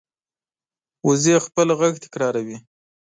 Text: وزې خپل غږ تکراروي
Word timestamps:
وزې 1.07 1.35
خپل 1.45 1.67
غږ 1.79 1.93
تکراروي 2.03 2.57